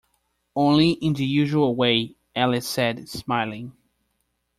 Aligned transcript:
‘Only 0.55 0.93
in 0.93 1.13
the 1.13 1.23
usual 1.25 1.75
way,’ 1.75 2.15
Alice 2.35 2.67
said, 2.67 3.07
smiling. 3.07 3.73